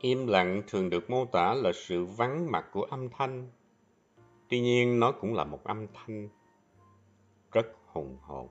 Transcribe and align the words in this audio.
Im 0.00 0.26
lặng 0.26 0.62
thường 0.66 0.90
được 0.90 1.10
mô 1.10 1.24
tả 1.24 1.54
là 1.54 1.72
sự 1.74 2.04
vắng 2.04 2.50
mặt 2.50 2.66
của 2.72 2.82
âm 2.82 3.08
thanh. 3.08 3.48
Tuy 4.48 4.60
nhiên 4.60 5.00
nó 5.00 5.12
cũng 5.12 5.34
là 5.34 5.44
một 5.44 5.64
âm 5.64 5.86
thanh 5.94 6.28
rất 7.52 7.66
hùng 7.86 8.18
hồn. 8.22 8.48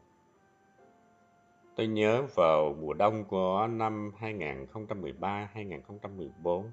Tôi 1.76 1.88
nhớ 1.88 2.24
vào 2.36 2.76
mùa 2.82 2.94
đông 2.94 3.24
của 3.24 3.68
năm 3.70 4.12
2013-2014, 4.20 6.64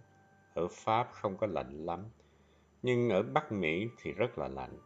ở 0.55 0.69
Pháp 0.71 1.09
không 1.13 1.37
có 1.37 1.47
lạnh 1.47 1.87
lắm, 1.87 2.05
nhưng 2.83 3.11
ở 3.11 3.23
Bắc 3.23 3.53
Mỹ 3.53 3.89
thì 4.03 4.13
rất 4.13 4.39
là 4.39 4.49
lạnh. 4.49 4.79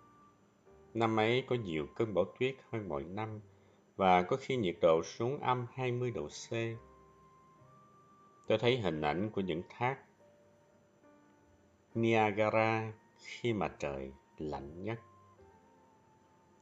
Năm 0.94 1.20
ấy 1.20 1.44
có 1.48 1.56
nhiều 1.56 1.86
cơn 1.96 2.14
bão 2.14 2.24
tuyết 2.38 2.56
hơn 2.70 2.88
mọi 2.88 3.04
năm 3.04 3.40
và 3.96 4.22
có 4.22 4.36
khi 4.40 4.56
nhiệt 4.56 4.76
độ 4.80 5.02
xuống 5.04 5.40
âm 5.40 5.66
20 5.72 6.10
độ 6.10 6.28
C. 6.28 6.52
Tôi 8.48 8.58
thấy 8.58 8.80
hình 8.80 9.00
ảnh 9.00 9.30
của 9.30 9.40
những 9.40 9.62
thác 9.68 9.98
Niagara 11.94 12.92
khi 13.18 13.52
mà 13.52 13.68
trời 13.78 14.12
lạnh 14.38 14.84
nhất. 14.84 15.00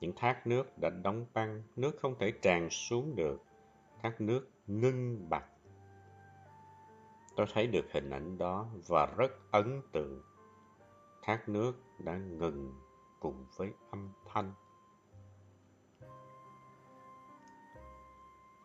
Những 0.00 0.12
thác 0.16 0.46
nước 0.46 0.78
đã 0.78 0.90
đóng 0.90 1.26
băng, 1.34 1.62
nước 1.76 1.96
không 2.00 2.18
thể 2.18 2.32
tràn 2.42 2.70
xuống 2.70 3.16
được, 3.16 3.42
thác 4.02 4.20
nước 4.20 4.50
ngưng 4.66 5.30
bặt. 5.30 5.44
Tôi 7.36 7.46
thấy 7.52 7.66
được 7.66 7.84
hình 7.92 8.10
ảnh 8.10 8.38
đó 8.38 8.68
và 8.88 9.06
rất 9.06 9.32
ấn 9.50 9.82
tượng. 9.92 10.22
Thác 11.22 11.48
nước 11.48 11.72
đã 11.98 12.16
ngừng 12.16 12.74
cùng 13.20 13.46
với 13.56 13.72
âm 13.90 14.12
thanh. 14.26 14.52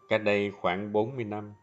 Cách 0.09 0.22
đây 0.23 0.52
khoảng 0.61 0.91
40 0.91 1.25
năm, 1.25 1.53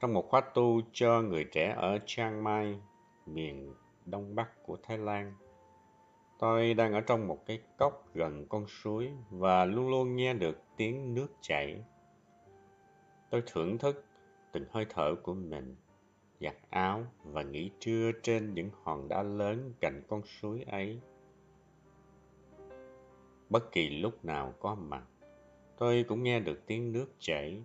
trong 0.00 0.14
một 0.14 0.28
khóa 0.28 0.40
tu 0.40 0.80
cho 0.92 1.22
người 1.22 1.44
trẻ 1.44 1.74
ở 1.76 1.98
Chiang 2.06 2.44
Mai, 2.44 2.80
miền 3.26 3.74
đông 4.04 4.34
bắc 4.34 4.62
của 4.62 4.76
Thái 4.82 4.98
Lan, 4.98 5.34
tôi 6.38 6.74
đang 6.74 6.92
ở 6.92 7.00
trong 7.00 7.26
một 7.28 7.46
cái 7.46 7.62
cốc 7.78 8.08
gần 8.14 8.46
con 8.48 8.66
suối 8.66 9.12
và 9.30 9.64
luôn 9.64 9.90
luôn 9.90 10.16
nghe 10.16 10.34
được 10.34 10.58
tiếng 10.76 11.14
nước 11.14 11.28
chảy. 11.40 11.84
Tôi 13.30 13.42
thưởng 13.46 13.78
thức 13.78 14.04
từng 14.52 14.64
hơi 14.70 14.86
thở 14.90 15.14
của 15.22 15.34
mình, 15.34 15.76
giặt 16.40 16.56
áo 16.70 17.04
và 17.24 17.42
nghỉ 17.42 17.70
trưa 17.80 18.10
trên 18.22 18.54
những 18.54 18.70
hòn 18.82 19.08
đá 19.08 19.22
lớn 19.22 19.72
cạnh 19.80 20.02
con 20.08 20.22
suối 20.24 20.62
ấy. 20.62 21.00
Bất 23.50 23.72
kỳ 23.72 23.88
lúc 23.88 24.24
nào 24.24 24.54
có 24.60 24.74
mặt, 24.74 25.02
tôi 25.78 26.04
cũng 26.08 26.22
nghe 26.22 26.40
được 26.40 26.66
tiếng 26.66 26.92
nước 26.92 27.06
chảy. 27.18 27.62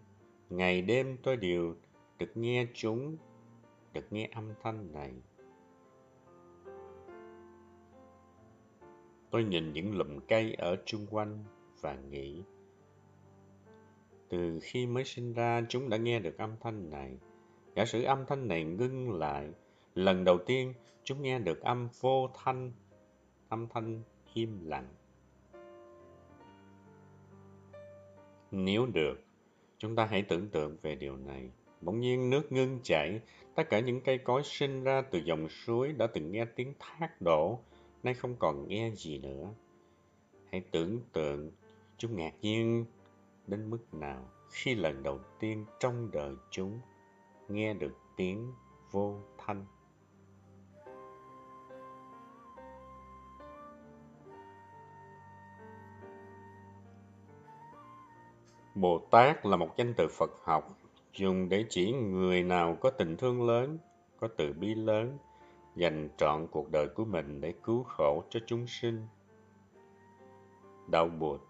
Ngày 0.49 0.81
đêm 0.81 1.17
tôi 1.23 1.37
đều 1.37 1.75
được 2.21 2.37
nghe 2.37 2.67
chúng, 2.73 3.17
được 3.93 4.13
nghe 4.13 4.29
âm 4.35 4.53
thanh 4.63 4.93
này. 4.93 5.11
Tôi 9.31 9.43
nhìn 9.43 9.73
những 9.73 9.97
lùm 9.97 10.19
cây 10.27 10.53
ở 10.53 10.75
chung 10.85 11.05
quanh 11.09 11.43
và 11.79 11.95
nghĩ, 11.95 12.43
từ 14.29 14.59
khi 14.63 14.85
mới 14.85 15.03
sinh 15.03 15.33
ra 15.33 15.61
chúng 15.69 15.89
đã 15.89 15.97
nghe 15.97 16.19
được 16.19 16.37
âm 16.37 16.55
thanh 16.59 16.89
này. 16.89 17.17
Giả 17.75 17.85
sử 17.85 18.03
âm 18.03 18.25
thanh 18.25 18.47
này 18.47 18.63
ngưng 18.63 19.19
lại, 19.19 19.49
lần 19.95 20.23
đầu 20.23 20.37
tiên 20.45 20.73
chúng 21.03 21.21
nghe 21.21 21.39
được 21.39 21.61
âm 21.61 21.89
vô 21.99 22.29
thanh, 22.33 22.71
âm 23.49 23.67
thanh 23.67 24.01
im 24.33 24.65
lặng. 24.65 24.87
Nếu 28.51 28.85
được, 28.85 29.15
chúng 29.77 29.95
ta 29.95 30.05
hãy 30.05 30.21
tưởng 30.21 30.49
tượng 30.49 30.77
về 30.81 30.95
điều 30.95 31.17
này. 31.17 31.51
Bỗng 31.81 31.99
nhiên 31.99 32.29
nước 32.29 32.51
ngưng 32.51 32.79
chảy, 32.83 33.19
tất 33.55 33.63
cả 33.69 33.79
những 33.79 34.01
cây 34.01 34.17
cối 34.17 34.41
sinh 34.43 34.83
ra 34.83 35.01
từ 35.01 35.19
dòng 35.19 35.49
suối 35.49 35.91
đã 35.91 36.07
từng 36.07 36.31
nghe 36.31 36.45
tiếng 36.45 36.73
thác 36.79 37.21
đổ, 37.21 37.59
nay 38.03 38.13
không 38.13 38.35
còn 38.39 38.67
nghe 38.67 38.91
gì 38.95 39.17
nữa. 39.17 39.53
Hãy 40.51 40.61
tưởng 40.71 40.99
tượng 41.13 41.51
chúng 41.97 42.17
ngạc 42.17 42.33
nhiên 42.41 42.85
đến 43.47 43.69
mức 43.69 43.93
nào 43.93 44.29
khi 44.51 44.75
lần 44.75 45.03
đầu 45.03 45.19
tiên 45.39 45.65
trong 45.79 46.11
đời 46.11 46.35
chúng 46.51 46.79
nghe 47.49 47.73
được 47.73 47.93
tiếng 48.15 48.53
vô 48.91 49.19
thanh. 49.37 49.65
Bồ 58.75 58.99
Tát 59.11 59.45
là 59.45 59.57
một 59.57 59.77
danh 59.77 59.93
từ 59.97 60.07
Phật 60.07 60.31
học 60.43 60.77
dùng 61.13 61.49
để 61.49 61.65
chỉ 61.69 61.91
người 61.91 62.43
nào 62.43 62.77
có 62.81 62.89
tình 62.89 63.17
thương 63.17 63.47
lớn, 63.47 63.77
có 64.19 64.27
từ 64.37 64.53
bi 64.53 64.75
lớn, 64.75 65.17
dành 65.75 66.09
trọn 66.17 66.47
cuộc 66.51 66.71
đời 66.71 66.87
của 66.87 67.05
mình 67.05 67.41
để 67.41 67.53
cứu 67.63 67.83
khổ 67.83 68.23
cho 68.29 68.39
chúng 68.45 68.67
sinh. 68.67 69.07
Đạo 70.87 71.07
Bụt 71.07 71.41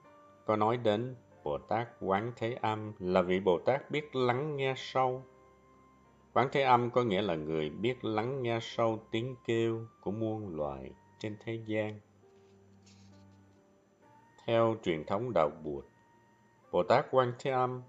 có 0.45 0.55
nói 0.55 0.77
đến 0.77 1.15
Bồ 1.43 1.57
Tát 1.57 1.87
Quán 2.01 2.31
Thế 2.35 2.53
Âm 2.53 2.93
là 2.99 3.21
vị 3.21 3.39
Bồ 3.39 3.59
Tát 3.59 3.91
biết 3.91 4.15
lắng 4.15 4.55
nghe 4.55 4.73
sâu. 4.77 5.23
Quán 6.33 6.49
Thế 6.51 6.61
Âm 6.61 6.89
có 6.89 7.03
nghĩa 7.03 7.21
là 7.21 7.35
người 7.35 7.69
biết 7.69 8.05
lắng 8.05 8.43
nghe 8.43 8.59
sâu 8.61 8.99
tiếng 9.11 9.35
kêu 9.45 9.85
của 10.01 10.11
muôn 10.11 10.55
loài 10.55 10.91
trên 11.19 11.37
thế 11.43 11.59
gian. 11.65 11.99
Theo 14.45 14.75
truyền 14.83 15.03
thống 15.05 15.33
đạo 15.33 15.49
Bụt, 15.63 15.85
Bồ 16.71 16.83
Tát 16.83 17.05
Quan 17.11 17.33
Thế 17.39 17.51
Âm 17.51 17.81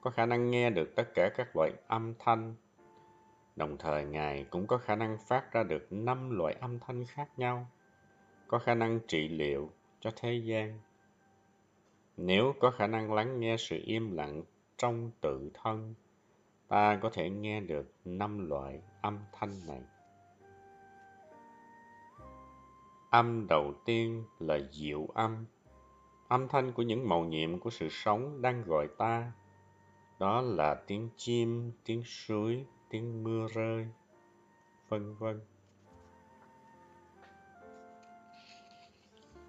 có 0.00 0.10
khả 0.10 0.26
năng 0.26 0.50
nghe 0.50 0.70
được 0.70 0.96
tất 0.96 1.14
cả 1.14 1.30
các 1.36 1.56
loại 1.56 1.72
âm 1.86 2.14
thanh. 2.18 2.54
Đồng 3.56 3.76
thời 3.78 4.04
Ngài 4.04 4.44
cũng 4.44 4.66
có 4.66 4.78
khả 4.78 4.96
năng 4.96 5.18
phát 5.18 5.52
ra 5.52 5.62
được 5.62 5.86
năm 5.90 6.30
loại 6.30 6.54
âm 6.60 6.78
thanh 6.78 7.04
khác 7.06 7.28
nhau, 7.36 7.66
có 8.46 8.58
khả 8.58 8.74
năng 8.74 9.00
trị 9.08 9.28
liệu 9.28 9.70
cho 10.00 10.10
thế 10.16 10.34
gian. 10.34 10.80
Nếu 12.16 12.54
có 12.60 12.70
khả 12.70 12.86
năng 12.86 13.12
lắng 13.12 13.40
nghe 13.40 13.56
sự 13.56 13.80
im 13.84 14.16
lặng 14.16 14.42
trong 14.76 15.10
tự 15.20 15.50
thân, 15.54 15.94
ta 16.68 16.98
có 17.02 17.10
thể 17.12 17.30
nghe 17.30 17.60
được 17.60 17.92
năm 18.04 18.48
loại 18.48 18.80
âm 19.02 19.18
thanh 19.32 19.66
này. 19.66 19.82
Âm 23.10 23.46
đầu 23.48 23.74
tiên 23.84 24.24
là 24.38 24.58
diệu 24.72 25.06
âm 25.14 25.46
âm 26.28 26.48
thanh 26.48 26.72
của 26.72 26.82
những 26.82 27.08
màu 27.08 27.24
nhiệm 27.24 27.58
của 27.58 27.70
sự 27.70 27.88
sống 27.88 28.42
đang 28.42 28.62
gọi 28.62 28.88
ta. 28.98 29.32
Đó 30.18 30.40
là 30.40 30.74
tiếng 30.86 31.08
chim, 31.16 31.72
tiếng 31.84 32.02
suối, 32.04 32.66
tiếng 32.88 33.24
mưa 33.24 33.46
rơi, 33.54 33.88
vân 34.88 35.14
vân. 35.14 35.40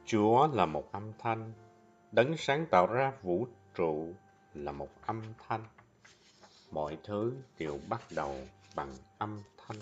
Chúa 0.05 0.47
là 0.47 0.65
một 0.65 0.91
âm 0.91 1.13
thanh, 1.19 1.53
đấng 2.11 2.37
sáng 2.37 2.65
tạo 2.71 2.87
ra 2.87 3.13
vũ 3.21 3.47
trụ 3.75 4.13
là 4.53 4.71
một 4.71 4.89
âm 5.05 5.21
thanh. 5.47 5.63
Mọi 6.71 6.97
thứ 7.03 7.33
đều 7.59 7.79
bắt 7.89 8.01
đầu 8.15 8.35
bằng 8.75 8.93
âm 9.17 9.41
thanh. 9.57 9.77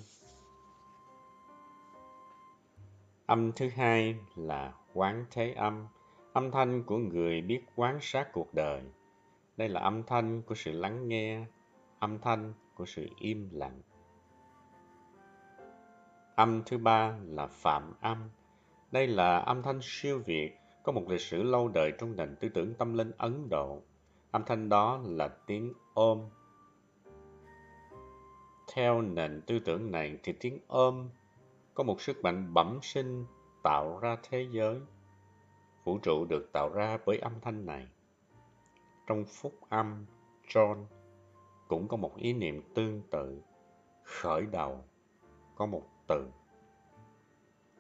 Âm 3.25 3.51
thứ 3.51 3.69
hai 3.69 4.16
là 4.36 4.74
quán 4.94 5.25
thế 5.31 5.51
âm, 5.51 5.88
Âm 6.38 6.51
thanh 6.51 6.83
của 6.83 6.98
người 6.98 7.42
biết 7.42 7.62
quán 7.75 8.00
sát 8.01 8.30
cuộc 8.33 8.54
đời. 8.54 8.81
Đây 9.57 9.69
là 9.69 9.80
âm 9.80 10.04
thanh 10.04 10.42
của 10.42 10.56
sự 10.56 10.71
lắng 10.71 11.07
nghe, 11.07 11.45
âm 12.00 12.19
thanh 12.19 12.54
của 12.75 12.86
sự 12.86 13.07
im 13.19 13.50
lặng. 13.51 13.81
Âm 16.36 16.63
thứ 16.65 16.77
ba 16.77 17.18
là 17.25 17.48
phạm 17.48 17.94
âm. 18.01 18.30
Đây 18.92 19.07
là 19.07 19.38
âm 19.38 19.62
thanh 19.62 19.80
siêu 19.81 20.21
việt, 20.25 20.57
có 20.83 20.92
một 20.92 21.04
lịch 21.09 21.21
sử 21.21 21.44
lâu 21.44 21.68
đời 21.68 21.92
trong 22.00 22.15
nền 22.15 22.36
tư 22.36 22.50
tưởng 22.50 22.74
tâm 22.74 22.94
linh 22.94 23.12
Ấn 23.18 23.50
Độ. 23.50 23.81
Âm 24.31 24.44
thanh 24.45 24.69
đó 24.69 25.01
là 25.06 25.27
tiếng 25.27 25.74
ôm. 25.94 26.30
Theo 28.74 29.01
nền 29.01 29.42
tư 29.48 29.59
tưởng 29.59 29.92
này 29.92 30.18
thì 30.24 30.33
tiếng 30.39 30.59
ôm 30.68 31.09
có 31.74 31.83
một 31.83 32.01
sức 32.01 32.24
mạnh 32.24 32.54
bẩm 32.54 32.80
sinh 32.81 33.25
tạo 33.63 34.00
ra 34.00 34.18
thế 34.30 34.48
giới 34.51 34.81
Vũ 35.83 35.98
trụ 35.98 36.25
được 36.25 36.50
tạo 36.54 36.69
ra 36.69 36.98
bởi 37.06 37.18
âm 37.18 37.33
thanh 37.42 37.65
này. 37.65 37.88
Trong 39.07 39.25
phúc 39.25 39.54
âm, 39.69 40.06
John 40.48 40.86
cũng 41.68 41.88
có 41.88 41.98
một 41.98 42.15
ý 42.15 42.33
niệm 42.33 42.62
tương 42.74 43.01
tự. 43.12 43.42
Khởi 44.04 44.45
đầu 44.45 44.83
có 45.56 45.65
một 45.65 45.83
từ. 46.07 46.27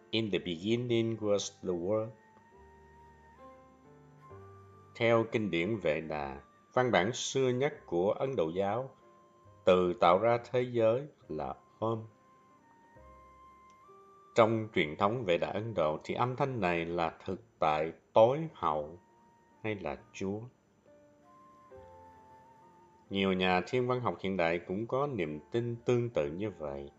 In 0.09 0.31
the 0.31 0.39
beginning 0.39 1.15
was 1.15 1.51
the 1.63 1.73
word. 1.73 2.07
Theo 4.95 5.25
kinh 5.31 5.51
điển 5.51 5.77
Vệ 5.77 6.01
Đà, 6.01 6.41
văn 6.73 6.91
bản 6.91 7.13
xưa 7.13 7.49
nhất 7.49 7.85
của 7.85 8.11
Ấn 8.11 8.35
Độ 8.35 8.49
giáo, 8.49 8.89
từ 9.65 9.93
tạo 9.93 10.19
ra 10.19 10.37
thế 10.51 10.61
giới 10.61 11.07
là 11.27 11.53
Om 11.79 12.03
Trong 14.35 14.67
truyền 14.75 14.95
thống 14.97 15.23
Vệ 15.25 15.37
Đà 15.37 15.47
Ấn 15.47 15.73
Độ 15.73 15.99
thì 16.03 16.13
âm 16.13 16.35
thanh 16.35 16.61
này 16.61 16.85
là 16.85 17.17
thực 17.25 17.41
tại 17.59 17.91
tối 18.13 18.47
hậu 18.53 18.99
hay 19.63 19.75
là 19.75 19.97
Chúa. 20.13 20.39
Nhiều 23.09 23.33
nhà 23.33 23.61
thiên 23.67 23.87
văn 23.87 24.01
học 24.01 24.17
hiện 24.21 24.37
đại 24.37 24.59
cũng 24.59 24.87
có 24.87 25.07
niềm 25.07 25.39
tin 25.51 25.75
tương 25.85 26.09
tự 26.09 26.31
như 26.31 26.49
vậy. 26.49 26.91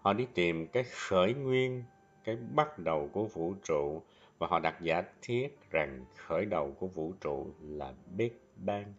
Họ 0.00 0.12
đi 0.12 0.26
tìm 0.34 0.66
cái 0.66 0.84
khởi 0.84 1.34
nguyên, 1.34 1.84
cái 2.24 2.36
bắt 2.36 2.78
đầu 2.78 3.10
của 3.12 3.24
vũ 3.24 3.54
trụ 3.64 4.02
và 4.38 4.46
họ 4.46 4.58
đặt 4.58 4.80
giả 4.80 5.02
thiết 5.22 5.70
rằng 5.70 6.04
khởi 6.16 6.44
đầu 6.44 6.76
của 6.78 6.86
vũ 6.86 7.12
trụ 7.20 7.46
là 7.60 7.94
Big 8.16 8.32
Bang. 8.56 8.94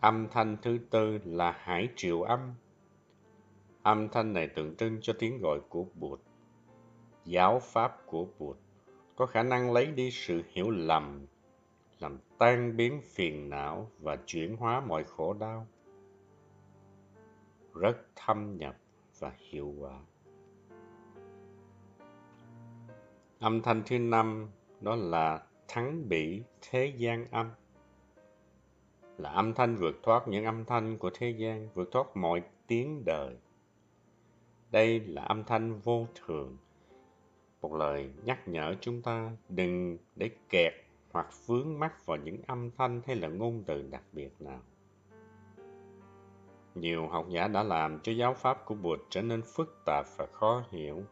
Âm 0.00 0.28
thanh 0.28 0.56
thứ 0.62 0.78
tư 0.90 1.18
là 1.24 1.52
hải 1.52 1.88
triều 1.96 2.22
âm. 2.22 2.54
Âm 3.82 4.08
thanh 4.08 4.32
này 4.32 4.48
tượng 4.48 4.76
trưng 4.76 4.98
cho 5.02 5.12
tiếng 5.18 5.38
gọi 5.38 5.60
của 5.68 5.84
Bụt. 5.94 6.20
Giáo 7.24 7.60
pháp 7.60 8.06
của 8.06 8.26
Bụt 8.38 8.56
có 9.16 9.26
khả 9.26 9.42
năng 9.42 9.72
lấy 9.72 9.86
đi 9.86 10.10
sự 10.10 10.42
hiểu 10.52 10.70
lầm, 10.70 11.26
làm 12.00 12.18
tan 12.38 12.76
biến 12.76 13.00
phiền 13.04 13.50
não 13.50 13.90
và 13.98 14.16
chuyển 14.26 14.56
hóa 14.56 14.80
mọi 14.80 15.04
khổ 15.04 15.32
đau. 15.32 15.66
Rất 17.74 17.96
thâm 18.16 18.56
nhập 18.56 18.76
và 19.18 19.32
hiệu 19.36 19.74
quả. 19.78 20.00
Âm 23.38 23.62
thanh 23.62 23.82
thứ 23.86 23.98
năm 23.98 24.50
đó 24.80 24.96
là 24.96 25.46
thắng 25.68 26.08
bỉ 26.08 26.42
thế 26.70 26.92
gian 26.96 27.26
âm. 27.30 27.50
Là 29.18 29.30
âm 29.30 29.54
thanh 29.54 29.76
vượt 29.76 29.96
thoát 30.02 30.28
những 30.28 30.44
âm 30.44 30.64
thanh 30.64 30.98
của 30.98 31.10
thế 31.14 31.30
gian, 31.30 31.68
vượt 31.74 31.88
thoát 31.92 32.16
mọi 32.16 32.42
tiếng 32.66 33.02
đời. 33.06 33.36
Đây 34.70 35.00
là 35.00 35.22
âm 35.22 35.44
thanh 35.44 35.80
vô 35.80 36.06
thường, 36.14 36.56
một 37.60 37.74
lời 37.74 38.10
nhắc 38.24 38.48
nhở 38.48 38.74
chúng 38.80 39.02
ta 39.02 39.30
đừng 39.48 39.98
để 40.16 40.30
kẹt 40.48 40.72
hoặc 41.12 41.26
vướng 41.46 41.78
mắc 41.78 42.06
vào 42.06 42.16
những 42.16 42.42
âm 42.46 42.70
thanh 42.70 43.02
hay 43.06 43.16
là 43.16 43.28
ngôn 43.28 43.62
từ 43.66 43.82
đặc 43.90 44.02
biệt 44.12 44.30
nào. 44.40 44.60
Nhiều 46.74 47.08
học 47.08 47.26
giả 47.28 47.48
đã 47.48 47.62
làm 47.62 48.00
cho 48.02 48.12
giáo 48.12 48.34
pháp 48.34 48.64
của 48.64 48.74
Bụt 48.74 49.00
trở 49.10 49.22
nên 49.22 49.42
phức 49.42 49.82
tạp 49.86 50.06
và 50.16 50.26
khó 50.32 50.64
hiểu, 50.70 51.02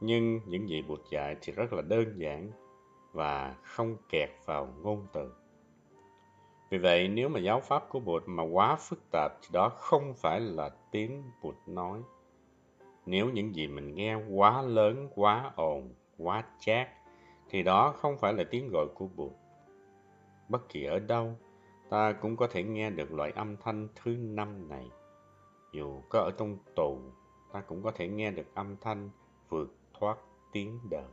nhưng 0.00 0.40
những 0.46 0.68
gì 0.68 0.82
Bụt 0.82 1.00
dạy 1.10 1.36
thì 1.40 1.52
rất 1.52 1.72
là 1.72 1.82
đơn 1.82 2.18
giản 2.18 2.50
và 3.12 3.56
không 3.62 3.96
kẹt 4.08 4.30
vào 4.44 4.74
ngôn 4.82 5.06
từ. 5.12 5.32
Vì 6.70 6.78
vậy, 6.78 7.08
nếu 7.08 7.28
mà 7.28 7.40
giáo 7.40 7.60
pháp 7.60 7.88
của 7.88 8.00
Bụt 8.00 8.22
mà 8.26 8.42
quá 8.42 8.76
phức 8.76 9.10
tạp 9.10 9.32
thì 9.42 9.48
đó 9.52 9.68
không 9.68 10.14
phải 10.14 10.40
là 10.40 10.70
tiếng 10.90 11.22
Bụt 11.42 11.56
nói 11.66 12.02
nếu 13.06 13.30
những 13.30 13.54
gì 13.54 13.66
mình 13.66 13.94
nghe 13.94 14.14
quá 14.14 14.62
lớn, 14.62 15.08
quá 15.14 15.52
ồn, 15.56 15.94
quá 16.18 16.44
chát, 16.60 16.88
thì 17.50 17.62
đó 17.62 17.94
không 17.96 18.18
phải 18.18 18.32
là 18.32 18.44
tiếng 18.50 18.68
gọi 18.72 18.86
của 18.94 19.08
Bụt. 19.16 19.32
Bất 20.48 20.68
kỳ 20.68 20.84
ở 20.84 20.98
đâu, 20.98 21.36
ta 21.90 22.12
cũng 22.12 22.36
có 22.36 22.46
thể 22.46 22.62
nghe 22.62 22.90
được 22.90 23.12
loại 23.12 23.30
âm 23.30 23.56
thanh 23.56 23.88
thứ 23.96 24.16
năm 24.18 24.68
này. 24.68 24.90
Dù 25.72 26.02
có 26.08 26.18
ở 26.18 26.30
trong 26.38 26.58
tù, 26.74 26.98
ta 27.52 27.60
cũng 27.60 27.82
có 27.82 27.90
thể 27.90 28.08
nghe 28.08 28.30
được 28.30 28.54
âm 28.54 28.76
thanh 28.76 29.10
vượt 29.48 29.74
thoát 29.98 30.18
tiếng 30.52 30.80
đời. 30.90 31.10